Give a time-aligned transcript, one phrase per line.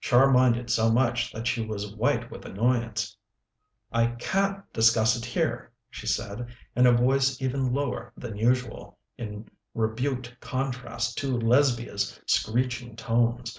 [0.00, 3.14] Char minded so much that she was white with annoyance.
[3.92, 9.50] "I can't discuss it here," she said, in a voice even lower than usual, in
[9.74, 13.58] rebukeful contrast to Lesbia's screeching tones.